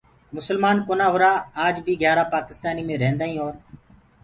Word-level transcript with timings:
مسلمآن 0.35 0.77
ڪونآ 0.87 1.07
هُرآ 1.13 1.31
آج 1.65 1.75
بي 1.85 1.93
گھيآرآ 2.01 2.23
پآڪِستآني 2.33 2.81
مي 2.87 2.95
ريهنٚدآئينٚ 3.01 3.41
اور 3.43 3.53